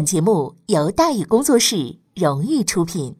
[0.00, 3.19] 本节目由大宇工作室荣誉出品。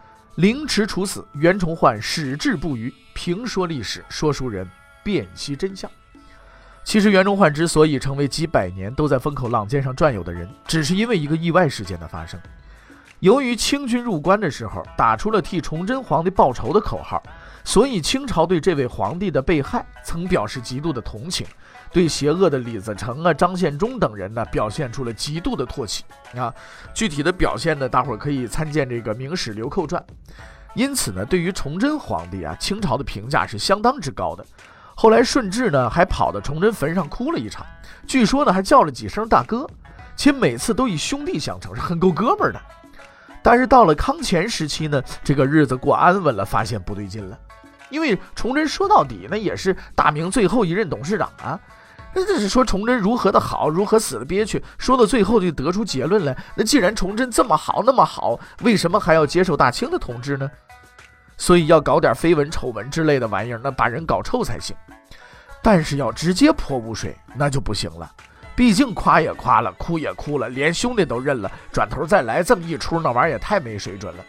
[0.35, 4.65] 凌迟处死袁崇焕，矢志不渝，评说历史，说书人
[5.03, 5.91] 辨析真相。
[6.85, 12.39] 其实袁崇焕之所以成为几百年都在风口浪尖上转悠的人，只是因为一个意外事件的发生。
[13.19, 17.21] 由于清军入关的时候打出了替崇祯皇帝报仇的口号，
[17.65, 21.45] 所以清朝对这位皇帝的被害曾表示极度的同情。
[21.91, 26.53] 对邪恶的李自成啊、张献忠等人呢，表现出了极度的唾弃啊。
[26.93, 30.01] 具体的表现呢，大伙儿可以参见这个《明史流寇传》。
[30.73, 34.45] 因此呢，对于崇祯皇帝啊，清朝的评价是相当之高的。
[34.95, 37.65] 后来顺治呢，还跑到崇祯坟上哭了一场，
[38.07, 39.67] 据说呢，还叫了几声大哥，
[40.15, 42.61] 且每次都以兄弟相称，是很够哥们儿的。
[43.43, 47.37] 但是到了康乾时期呢，这个日子过安稳了，发现不对劲了，
[47.89, 51.59] 因为崇祯说到底呢，也是大明最后一任董事长啊。
[52.13, 56.37] 那这是说崇祯如何的好，如何死的憋屈，说到最后就得出结论来。
[56.55, 60.49] 那既然崇祯这么好，那么好，为什么还要接受大清的统治呢？
[61.37, 64.75] 所以要搞点绯闻、丑闻之类的玩意儿，那把人搞臭才行。
[65.63, 68.11] 但是要直接泼污水，那就不行了。
[68.55, 74.23] 毕竟夸也夸了，哭也哭了，连兄弟都认了，转头再来这么一出，那玩意儿也太没水准了。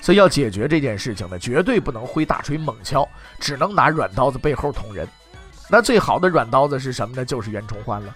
[0.00, 3.06] 所以要解决这件事情呢，绝对不能挥大锤猛敲，
[3.40, 5.06] 只能拿软刀子背后捅人。
[5.68, 7.24] 那最好的软刀子是什么呢？
[7.24, 8.14] 就是袁崇焕了。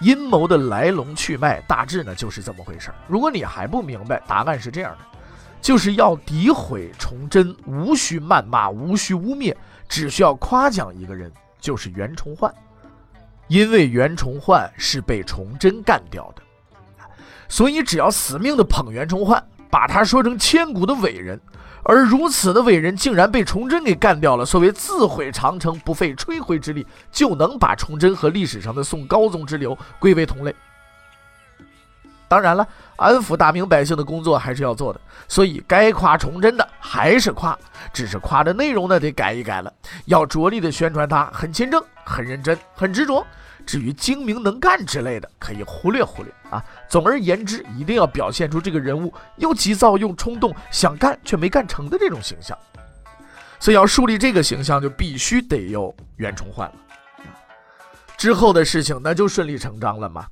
[0.00, 4.98] 阴谋的来龙去脉大致呢就是这么回事如果你还不明白，答案是这样的：
[5.60, 9.54] 就是要诋毁崇祯，无需谩骂，无需污蔑，
[9.88, 12.52] 只需要夸奖一个人，就是袁崇焕。
[13.48, 16.42] 因为袁崇焕是被崇祯干掉的，
[17.48, 21.40] 所以只要死命的捧袁崇焕，把他说成千古的伟人。
[21.88, 24.44] 而如此的伟人，竟然被崇祯给干掉了。
[24.44, 30.54] 所谓自毁长城，不费吹灰之力，就能把崇祯和历史上的宋高宗之流归为同类。
[32.28, 37.58] 当然了，安抚大明百姓的工作还是要做的，所以该夸崇祯的还是夸，
[37.90, 39.72] 只是夸的内容呢得改一改了，
[40.04, 43.26] 要着力的宣传他很勤政、很认真、很执着。
[43.68, 46.64] 至于精明能干之类的，可以忽略忽略啊。
[46.88, 52.56] 总而言之，一定要表现出这个人物又急躁又冲动，想干却没干成的这种形象。
[53.60, 56.74] 所以要树立这个形象，就必须得有袁崇焕了。
[58.16, 60.24] 之后的事情那就顺理成章了嘛。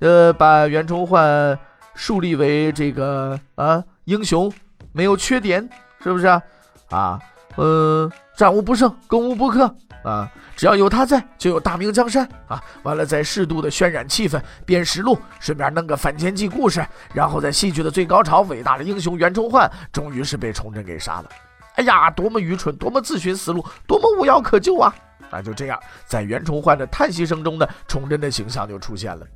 [0.00, 1.56] 呃，把袁崇焕
[1.94, 4.52] 树立为这个啊英雄，
[4.90, 5.62] 没有缺点，
[6.02, 6.42] 是不是啊？
[6.90, 7.20] 啊，
[7.54, 9.72] 呃，战无不胜，攻无不克。
[10.02, 12.62] 啊，只要有他在，就有大明江山啊！
[12.82, 21.28] 完了，再适度的渲染气氛，编实录，顺便弄个反间计故事，然后在戏剧的最高潮，伟大的英雄袁崇焕终于是被崇祯给杀了。
[21.74, 24.94] 哎呀，多么愚蠢，多么自寻死路，多么无药可救啊！
[25.30, 29.26] 那就这样，在袁崇焕的叹息声中呢，崇祯的形象就出现了，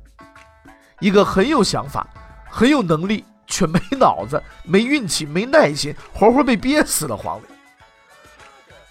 [0.99, 2.07] 一个很有想法、
[2.49, 7.54] 很有能力，却没脑子、没运气、没耐心，活活被憋死的皇帝。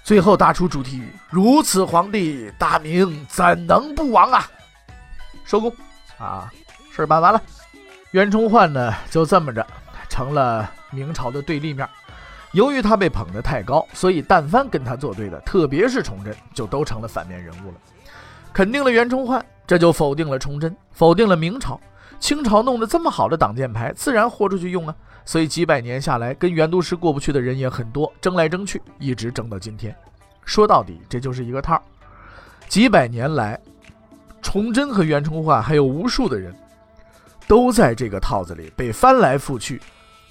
[0.05, 4.47] 最后打出主题语：“如此皇帝，大明怎能不亡啊？”
[5.47, 5.75] 收工
[6.19, 6.53] 啊，
[6.95, 7.43] 事儿办完了。
[8.11, 9.67] 袁崇焕呢，就这么着
[10.11, 11.89] 成了明朝的对立面。
[12.53, 17.75] 由于他被捧得太高，所以但凡跟他作对的，特别是崇祯，就都成了反面人物了。
[18.53, 21.81] 肯定了袁崇焕，这就否定了崇祯，否定了明朝。
[22.25, 24.97] 清朝弄得这么好的挡箭牌，自然豁出去用啊。
[25.27, 29.95] 所以几百年下来，跟袁都师过不去的人也很多，争来争去，一直争到今天。
[30.43, 31.79] 说到底，这就是一个套。
[32.67, 33.61] 几百年来，
[34.41, 36.55] 崇祯和袁崇焕还有无数的人，
[37.47, 39.79] 都在这个套子里被翻来覆去。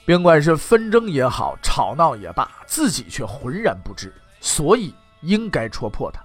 [0.03, 4.11] 甭管是纷争也好，吵闹也罢，自己却浑然不知。
[4.39, 4.91] 所以
[5.21, 6.19] 应该戳破它。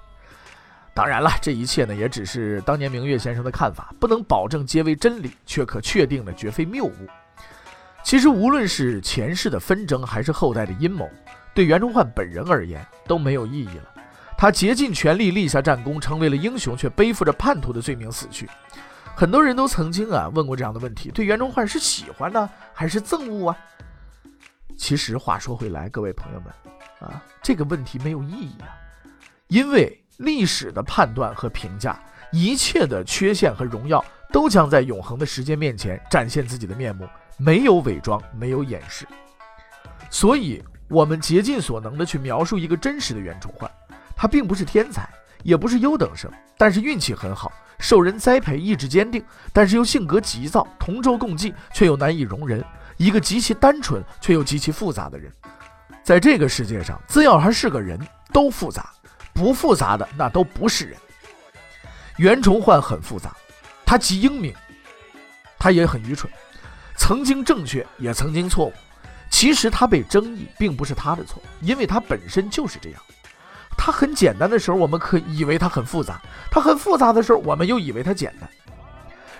[0.98, 7.08] 当然了，这一切呢，也只是当年明月先生的看法，不能保证皆为真理，却可确定的绝非谬误。
[8.02, 11.08] 其实，无论是前世的纷争，还是后代的阴谋，
[11.54, 13.84] 对袁崇焕本人而言都没有意义了。
[14.36, 18.50] 他竭尽全力立下战功，成为了英雄，却背负着叛徒的罪名死去。
[19.14, 23.58] 很多人都曾经啊问过这样的问题：对袁崇焕是喜欢呢，还是憎恶啊？
[24.76, 26.52] 其实话说回来，各位朋友们
[26.98, 28.74] 啊，这个问题没有意义啊，
[29.46, 31.98] 因为历史的判断和评价，
[32.32, 39.06] 一切的缺陷和荣耀，都将在永恒的时间面前展现自己的面目，没有伪装，没有掩饰。
[40.10, 43.70] 所以，我们竭尽所能的去描述一个真实的袁崇焕。
[44.16, 45.08] 他并不是天才，
[45.44, 52.64] 也不是优等生，但是运气很好，受人栽培，意志坚定，但是又性格急躁，同舟共济却又难以容人，
[52.96, 55.32] 一个极其单纯却又极其复杂的人。
[56.02, 57.96] 在这个世界上，只要他是个人，
[58.32, 58.82] 都复杂；
[59.38, 60.96] 不复杂的那都不是人。
[62.16, 63.34] 袁崇焕很复杂，
[63.86, 64.52] 他极英明，
[65.58, 66.28] 他也很愚蠢，
[66.96, 68.72] 曾经正确，也曾经错误。
[69.30, 73.00] 其实他被争议，并不是他的错，因为他本身就是这样。
[73.76, 76.14] 他很简单的时候，我们可以以为他很复杂；
[76.50, 78.50] 他很复杂的时候，我们又以为他简单。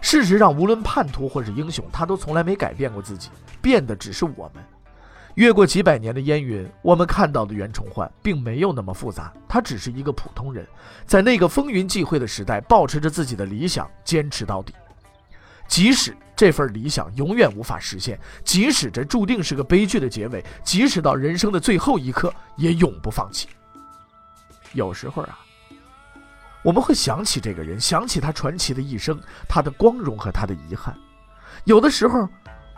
[0.00, 3.31] 事实上，无论叛徒或是英雄，他都从来没改变过自己，
[3.61, 4.62] 变的只是我们。
[5.38, 10.67] 越过几百年的烟云，我们看到的袁崇焕并没有那么复杂，他只是一个普通人，
[11.06, 14.75] 在那个风云际会的时代，保持着自己的理想，坚持到底。
[15.69, 23.46] 即使这份理想永远无法实现，即使这注定是个悲剧的结尾，即使到人生的最后一刻，也永不放弃。
[24.73, 25.38] 有时候啊，
[26.64, 29.17] 我们会想起这个人，想起他传奇的一生，
[29.49, 30.93] 他的光荣和他的遗憾。
[31.64, 32.29] 有的时候，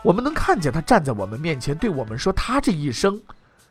[0.02, 3.20] 我们能看见他站在我们面前，对我们说：“他这一生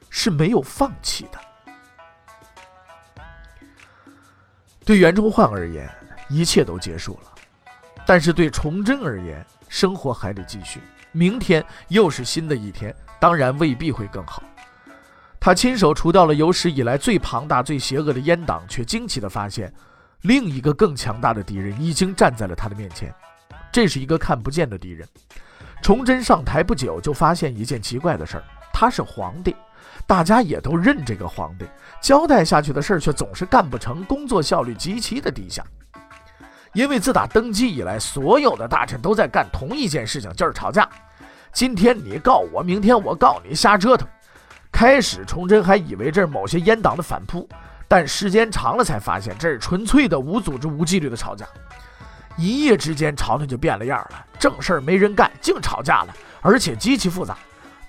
[0.10, 1.40] 是没有放弃的。”
[4.86, 5.90] 对袁崇焕而言，
[6.30, 7.32] 一切都结束了；
[8.06, 10.80] 但是对崇祯而言，生活还得继续。
[11.12, 14.44] 明天又是新的一天，当然未必会更好。
[15.40, 19.74] 他亲手除掉了有史以来最庞大、最邪恶的阉党，却惊奇地发现，
[20.22, 23.14] 另一个更强大的敌人已经站在了他的面前。
[23.72, 25.08] 这是一个看不见的敌人。
[25.82, 29.56] 崇祯上台不久，就发现一件奇怪的事儿：他是皇帝，
[30.06, 31.66] 大家也都认这个皇帝，
[32.02, 35.64] 交代下去的事儿却总是干不成，工作效率极其的低下。
[36.74, 40.88] 因为自打登基以来，所有的大臣都在干同一件事情，就是吵架。
[41.52, 44.08] 今天你告我，明天我告你，瞎折腾。
[44.72, 47.50] 开始，崇祯还以为这是某些阉党的反扑，
[47.88, 51.48] 但时间长了才发现，这是纯粹的无组织、无纪律的吵架。
[52.40, 57.38] 一夜之间，朝廷就变了样了，正事儿没人干，净吵架了，而且极其复杂。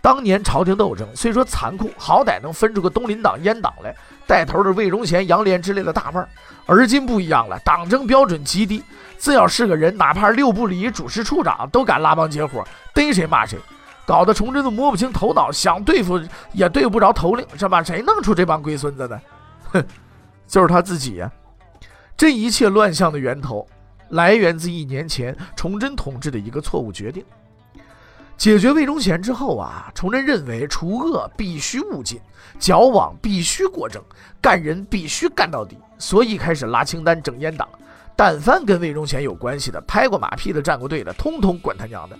[0.02, 3.94] 当年朝廷斗争虽说残酷，好歹能分出个东林党、阉党来，
[4.26, 6.28] 带头的魏忠贤、杨涟之类的大腕儿。
[6.66, 8.82] 而今不一样了，党争标准极低，
[9.18, 12.64] 只要是个人，哪怕六部里主事处长，都敢拉帮结伙，
[12.94, 13.58] 逮谁骂谁。
[14.06, 16.20] 搞得崇祯都摸不清头脑，想对付
[16.52, 17.80] 也对付不着头领，是吧？
[17.82, 19.20] 谁弄出这帮龟孙子的？
[19.70, 19.84] 哼，
[20.48, 21.30] 就是他自己呀！
[22.16, 23.64] 这一切乱象的源头，
[24.10, 27.24] 来源自一年前崇祯统治的一个错误决定。
[28.36, 32.18] 解决魏忠贤之后啊，崇祯认为除恶必须务尽，
[32.58, 34.02] 矫枉必须过正，
[34.40, 37.68] 干人必须干到底，所以开始拉清单整阉党。
[38.16, 42.18] 但凡跟魏忠贤有关系的、拍过马屁的、站过队的，通通滚他娘的！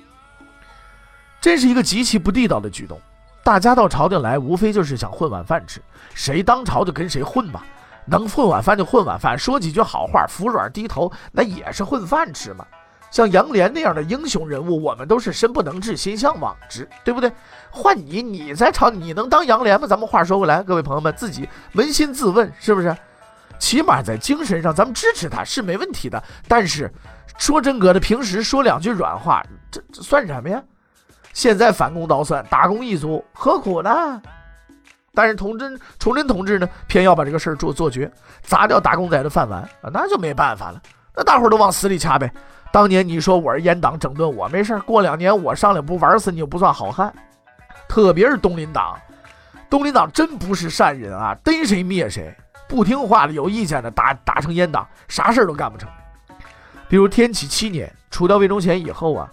[1.41, 3.01] 这是一个极其不地道的举动。
[3.43, 5.81] 大家到朝廷来，无非就是想混碗饭吃，
[6.15, 7.65] 谁当朝就跟谁混吧，
[8.11, 12.67] 能混碗饭就混碗饭，说几句好话，服软低头，那也是混饭吃嘛。
[13.09, 17.31] 像杨涟那样的英雄人物，我们都是身不能至，心向往之，对不对？
[17.71, 19.87] 换你，你在朝，你能当杨涟吗？
[19.87, 22.97] 咱们话说回来，各位朋友们自己扪心自问，是不是？
[23.59, 26.21] 起码在精神上，咱们支持他是没问题的。
[26.49, 26.93] 但是
[27.39, 30.61] 说真格的，平时说两句软话，这这算什么呀？
[31.33, 34.23] 现在反攻倒算，打工一族，何苦呢？
[35.13, 38.11] 但是崇祯崇祯同志呢，偏要把这个事儿做做绝，
[38.43, 40.81] 砸掉打工仔的饭碗啊，那就没办法了。
[41.17, 42.33] 那大伙儿都往死里掐呗。
[42.73, 47.13] 当年你说我是阉党整顿我没事过两年我上来不玩死你，又不算好汉。
[47.89, 48.97] 特别是东林党，
[49.69, 52.33] 东林党真不是善人啊，逮谁灭谁，
[52.69, 55.89] 不听话的有意见的打打成阉党，啥事儿都干不成。
[56.89, 59.29] 比如天启七年除掉魏忠贤以后啊。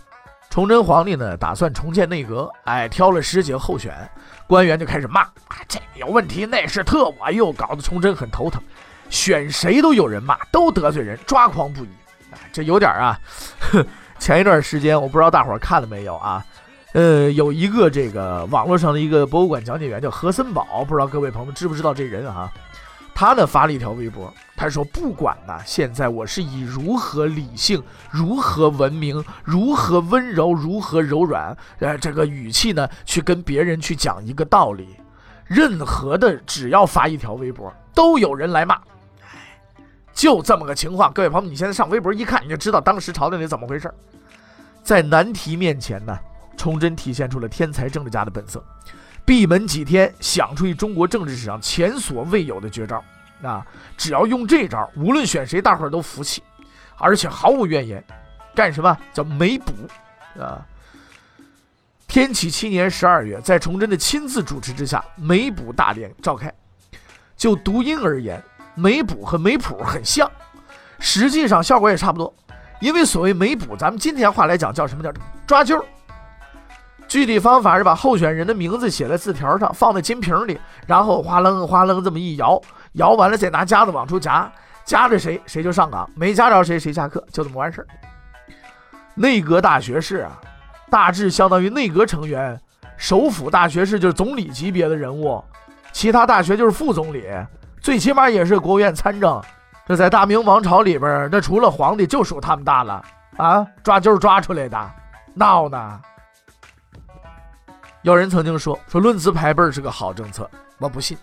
[0.58, 3.94] 崇祯皇帝呢，打算重建内阁，哎，挑了十几个候选，
[4.48, 8.60] 官员就开始骂，啊这有问题，那是特务，哎呦，搞得崇祯很头疼，
[9.08, 11.90] 选谁都有人骂，都得罪人，抓狂不已，
[12.32, 13.20] 哎，这有点啊。
[14.18, 16.44] 前一段时间，我不知道大伙看了没有啊？
[16.94, 22.52] 呃，有一个这个网络上的一个博物馆讲解员叫何森堡，不知道各位朋友们知不知道这人啊？
[23.14, 34.98] 他呢发了一条微博，他说：“不管呢，现在我是以如何理性、如何文明、如何温柔、如何柔软，呃，这个语气呢，去跟别人去讲一个道理。
[35.46, 38.82] 任何的，只要发一条微博，都有人来骂，
[40.12, 41.14] 就这么个情况。
[41.14, 43.94] 各位朋友，你现在上微博一看，你就知道当时朝廷里怎么回事。
[44.82, 46.18] 在难题面前呢，
[46.58, 48.64] 崇祯体现出了天才政治家的本色，
[49.24, 53.04] 闭门几天想出一中国政治史上前所未有的绝招。
[53.44, 53.66] 啊，
[53.98, 56.42] 只要用这招，无论选谁，大伙儿都服气，
[56.98, 58.04] 而且毫无怨言。
[58.56, 59.74] 干什么叫没补？
[60.42, 60.66] 啊，
[62.08, 66.52] 天启七年十二月，在崇祯的亲自主持之下，没补大典召开。
[67.36, 70.30] 就读音而言，没补和没谱很像，
[70.98, 72.34] 实际上效果也差不多。
[72.80, 75.12] 因为所谓没补，咱们今天话来讲叫什么叫
[75.46, 75.80] 抓阄。
[77.08, 82.60] 具体方法是把候选人的名字写在字条上，放在金瓶里，然后哗楞哗楞这么一摇，
[82.94, 84.52] 摇完了再拿夹子往出夹，
[84.84, 87.88] 夹着谁谁就上岗，没夹着谁谁下课，就这么完事儿。
[89.16, 90.32] 内阁大学士啊，
[90.90, 92.60] 大致相当于内阁成员，
[92.98, 95.44] 首府大学士就是总理级别的人物，
[95.92, 97.28] 其他大学就是副总理，
[97.82, 99.42] 最起码也是国务院参政。
[99.86, 103.04] 这在大明王朝里边，那除了皇帝就属他们大了
[103.38, 104.92] 啊，抓阄抓出来的，
[105.34, 106.02] 闹呢。
[108.04, 111.18] 有人曾经说说论资排辈是个好政策，我不信。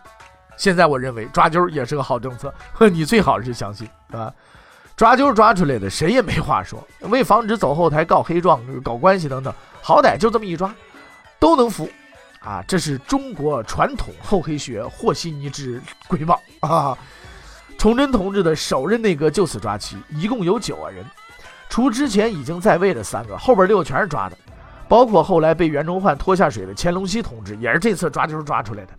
[0.56, 4.32] 现在我认为抓阄也是个好政策，呵 你最好是相信，啊。
[4.96, 6.86] 抓阄抓出来的，谁也没话说。
[7.00, 10.72] 为防止走后台告黑状、搞关系等等，好歹就这么一抓，
[11.40, 11.88] 都能服。
[12.40, 16.96] 啊，这是中国传统厚黑学和稀泥之瑰宝 啊！
[17.78, 21.04] 崇祯同志的首任内阁就此抓齐，一共有九个人，
[21.68, 24.36] 除之前已经在位的三个，后边六个全是抓的。
[24.86, 28.92] 包括后来被袁崇焕拖下水的乾隆熙同志，也是这次抓阄抓出来的。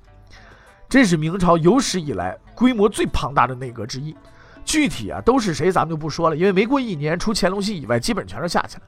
[0.96, 4.16] 这是明朝有史以来规模最庞大的内阁之一。
[4.64, 8.84] 具体啊都是谁，咱们就不说了，因为没过一年，除乾隆熙以外，基本全都下去了。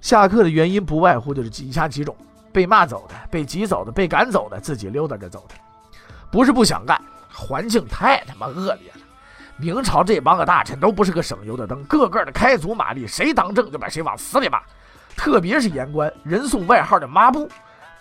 [0.00, 2.16] 下课的原因不外乎就是以下几种：
[2.50, 5.54] 被骂走的，被挤走的，被赶走的，自己溜达着走的。
[6.28, 7.00] 不是不想干，
[7.32, 8.98] 环境太他妈恶劣了。
[9.58, 14.60] 明朝这帮个大臣都不是个省油的灯，个个的开足马力，谁当政就把谁往死里骂。
[15.16, 17.48] 特别是言官，人送外号的“抹布”，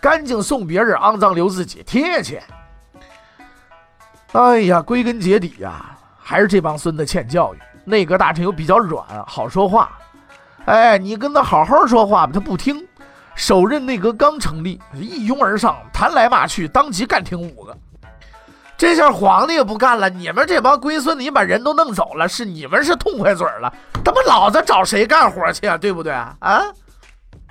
[0.01, 2.41] 干净送别人，肮脏留自己，贴切。
[4.37, 7.57] 哎呀，归根结底呀，还是这帮孙子欠教育。
[7.85, 9.97] 内阁大臣又比较软，好说话。
[10.65, 12.87] 哎，你跟他好好说话吧，他不听。
[13.33, 17.75] 首任内阁刚成立，一拥而上，弹来骂去，当即干停五个。
[18.77, 23.73] 这下皇帝也不干了，你们这帮龟孙，你把人都弄走了，是你们是痛快嘴了。
[24.05, 25.75] 他妈老子找谁干活去啊？
[25.75, 26.13] 对不对？
[26.13, 26.61] 啊？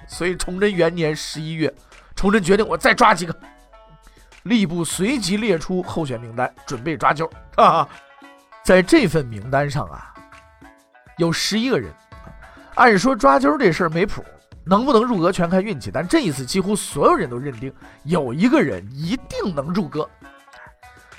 [0.07, 1.75] 所以，崇祯元年十一月，
[2.15, 3.35] 崇祯决定我再抓几个。
[4.47, 7.29] 吏部随即列出候选名单，准备抓阄。
[7.57, 7.87] 啊，
[8.63, 10.15] 在这份名单上啊，
[11.19, 11.93] 有十一个人。
[12.77, 14.23] 按说抓阄这事儿没谱，
[14.65, 15.91] 能不能入阁全看运气。
[15.93, 17.73] 但这一次，几乎所有人都认定
[18.05, 20.09] 有一个人一定能入阁。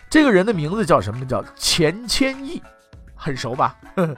[0.09, 1.25] 这个人的名字叫什么？
[1.25, 2.61] 叫钱谦益，
[3.15, 3.75] 很熟吧？《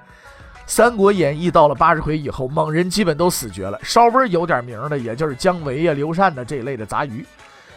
[0.68, 3.80] 三国演义》到了八十回以后，猛人基本都死绝了。
[3.82, 7.26] 稍微有点名的，也就是姜维呀、刘禅的这一类的杂鱼。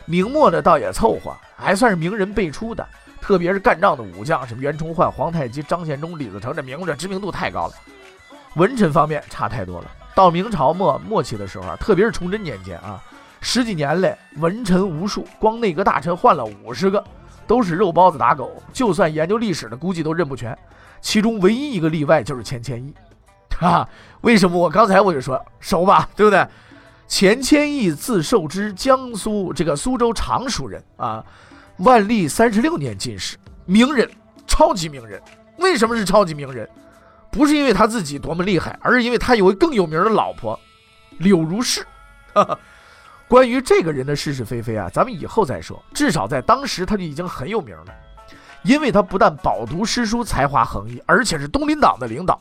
[0.06, 2.86] 明末的倒也凑合，还算是名人辈出的。
[3.20, 7.74] 特别是干仗的武将，什么袁崇焕、皇太极、张献忠、李自成，这名字知名度太高了。
[8.56, 9.86] 文臣方面差太多了。
[10.14, 13.00] 到明朝末末期的时候啊，特别是崇祯年间啊，
[13.40, 17.02] 十几年来文臣无数，光内阁大臣换了五十个，
[17.46, 18.60] 都是肉包子打狗。
[18.72, 20.56] 就算研究历史的，估计都认不全。
[21.00, 22.92] 其中唯一一个例外就是钱谦益，
[23.60, 23.88] 啊，
[24.22, 26.46] 为什么我刚才我就说熟吧，对不对？
[27.12, 31.22] 钱谦益字寿之，江苏这个苏州常熟人啊，
[31.76, 34.10] 万历三十六年进士，名人，
[34.46, 35.20] 超级名人。
[35.58, 36.66] 为什么是超级名人？
[37.30, 40.58] 不是因为他自己多么厉害，而是因为他有一更有名的老婆
[41.18, 41.86] 柳如是。
[43.28, 45.84] 关于这个人的是是非非啊，咱们以后再说。
[45.92, 47.94] 至少在当时他就已经很有名了。
[48.62, 52.40] 因为他不但饱读诗书，才华横溢，而且是东林党的领导。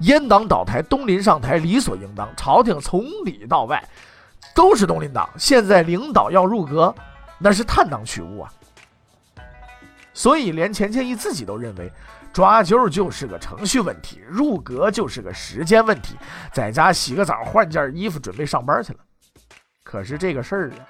[0.00, 2.28] 阉党倒台，东林上台，理所应当。
[2.36, 3.82] 朝廷从里到外
[4.54, 5.28] 都是东林党。
[5.36, 6.94] 现在领导要入阁，
[7.38, 8.52] 那是探囊取物啊。
[10.14, 11.90] 所以连钱谦益自己都认为，
[12.32, 16.16] 抓阄就是个程序问题，入阁就是个时间问题。
[16.52, 18.98] 在家洗个澡，换件衣服，准备上班去了。
[19.82, 20.84] 可是这个事儿啊。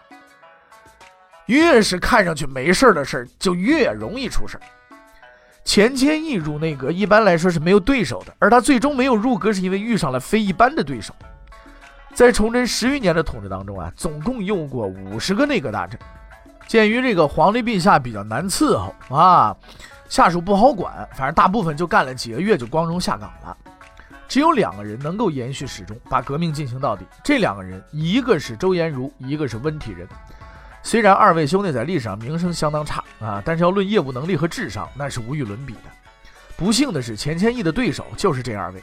[1.46, 4.62] 越是看上去没事儿的事儿，就越容易出事儿。
[5.64, 11.14] 钱谦益入内阁，一般来说是没有对手的，而他最终没有入阁，是因为遇上了非一般的对手。
[12.14, 15.98] 在崇祯十余年的统治当中啊，总共用过五十个内阁大臣。
[16.66, 19.56] 鉴于这个皇帝陛下比较难伺候啊，
[20.08, 23.56] 下属不好管，反正大部分就干了几个月就光荣下岗了。
[24.28, 27.04] 只有两个人能够延续始终，把革命进行到底。
[27.22, 30.06] 这两个人，一个是周延儒，一个是温体仁。
[30.82, 35.80] 虽然二位兄弟在历史上名声相当差啊，但是要论业务能力和智商，那是无与伦比的。
[36.56, 38.82] 不幸的是，钱谦益的对手就是这二位。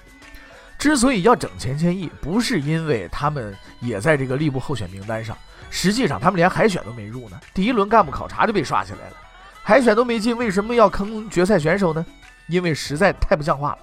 [0.80, 5.38] 之所以要整钱谦益，不是因为他们也在这个吏部候选名单上，
[5.70, 7.38] 实际上他们连海选都没入呢。
[7.54, 9.16] 第一轮干部考察就被刷起来了，
[9.62, 12.04] 海选都没进，为什么要坑决赛选手呢？
[12.48, 13.80] 因为实在太不像话了。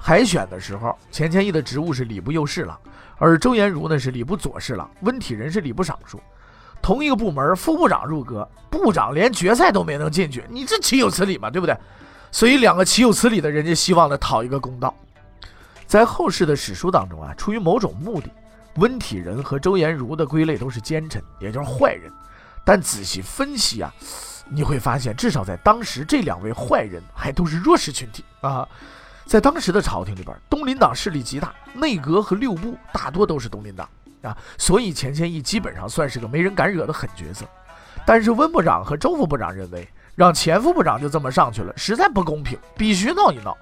[0.00, 2.76] 海选的时候，钱谦益的职务是礼部右侍郎，
[3.18, 6.18] 而周延儒呢是礼部左侍郎，温体仁是礼部尚书。
[6.80, 11.50] 同一个部门，副部长入阁，部长连决赛都没能进去，你这岂有此理嘛？
[11.50, 11.76] 对不对？
[12.32, 14.94] 所以两个岂有此理的人家希望呢讨一个公道。
[15.90, 18.30] 在后世的史书当中啊，出于某种目的，
[18.76, 22.08] 温体仁和周延儒的归类都是奸臣，也就是坏人。
[22.64, 23.92] 但仔细分析啊，
[24.48, 28.64] 你会发现，至少在当时，这两位坏人还都是弱势群体啊。
[29.26, 33.88] 在当时的朝廷里边，东林党势力极大，内阁和六部大多都是东林党。
[34.22, 37.44] 啊，所以钱谦益基本上算是个没人敢惹的狠角色。
[38.06, 43.58] 但是温部长和周副部长认为，让前副部长就这么上去了，实在不公平，必须闹一闹。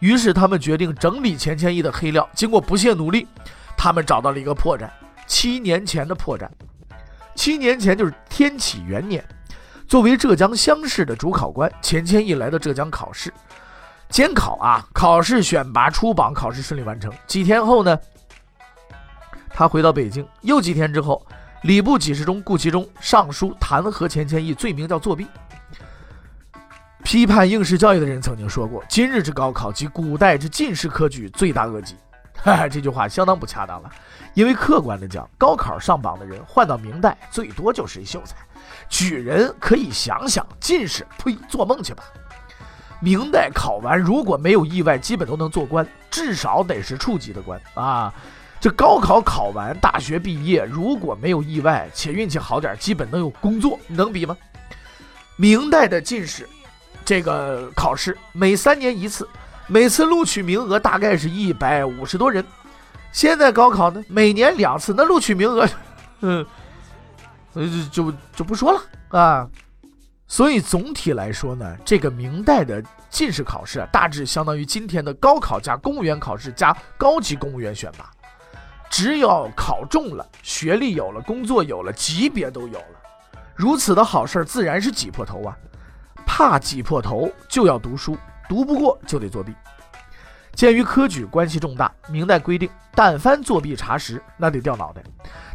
[0.00, 2.28] 于是他们决定整理钱谦益的黑料。
[2.34, 3.26] 经过不懈努力，
[3.76, 4.90] 他们找到了一个破绽：
[5.26, 6.48] 七年前的破绽。
[7.36, 9.24] 七年前就是天启元年，
[9.86, 13.32] 作为浙江乡试的主考官，钱谦益来到浙江考试，
[14.08, 17.10] 监考啊，考试选拔出榜，考试顺利完成。
[17.26, 17.98] 几天后呢？
[19.48, 21.24] 他回到北京，又几天之后，
[21.62, 25.26] 礼部给事中顾其中上书弹劾钱谦益，罪名叫作弊。
[27.10, 31.96] 批判应试教育的人曾经说过：“今日之高考及古代之进士科举，罪大恶极。”
[32.40, 33.90] 哈哈，这句话相当不恰当了，
[34.32, 38.36] 因为客观的讲，高考上榜的人换到明代，最多就是一秀才；
[38.88, 42.04] 举人可以想想，进士，呸，做梦去吧！
[43.00, 48.14] 明代考完如果没有意外，基本都能做官，至少得是处级的官啊。
[48.60, 54.36] 这高考考完，大学毕业，如果没有意外且运气好点，基本能有工作，能比吗？
[55.34, 56.48] 明代的进士，
[57.10, 59.28] 这个考试每三年一次，
[59.66, 62.44] 每次录取名额大概是一百五十多人。
[63.10, 65.68] 现在高考呢，每年两次，那录取名额，
[66.22, 66.46] 嗯，
[67.90, 69.50] 就就不说了啊。
[70.28, 78.08] 所以总体来说呢，这个明代的进士考试啊，大致相当于今天的高考加公务员考试加高级公务员选拔。
[78.88, 83.00] 只要考中了，学历有了，工作有了，级别都有了，
[83.56, 85.56] 如此的好事自然是挤破头啊！
[86.32, 88.16] 怕挤破头，就要读书，
[88.48, 89.52] 读不过就得作弊。
[90.54, 95.02] 鉴于科举关系重大，明代规定，但凡作弊查实，那得掉脑袋。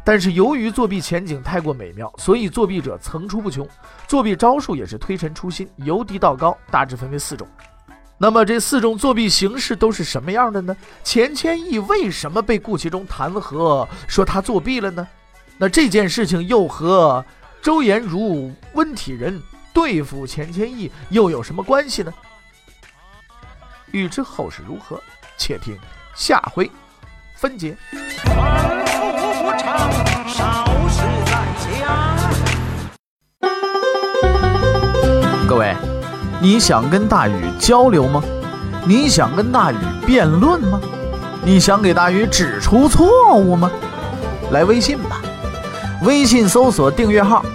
[0.04, 3.66] 但是由于作弊前景太过美妙，所以作弊者层出不穷，
[4.06, 7.48] 作弊招数也是推陈出新，由低到高，大致分为四种。
[8.18, 10.76] 那么这四种作弊形式都是什么样的呢？
[11.06, 15.08] 钱谦益为什么被顾其中弹劾说他作弊了呢？
[15.58, 17.24] 那这件事情又和
[17.62, 19.42] 周延儒、温体仁
[19.76, 22.12] 对付钱谦益又有什么关系呢？
[23.92, 25.00] 欲知后事如何，
[25.38, 25.78] 且听
[26.16, 26.72] 下回
[27.36, 27.76] 分解。
[35.46, 35.76] 各位。
[36.42, 38.22] 你想跟大禹交流吗？
[38.86, 40.80] 你想跟大禹辩论吗？
[41.44, 43.72] 你想给大禹指出错误吗？
[44.52, 45.22] 来微信吧，
[46.04, 47.44] 微信搜索订阅号“